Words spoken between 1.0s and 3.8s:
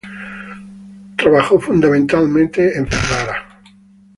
Trabajó fundamentalmente en Ferrara.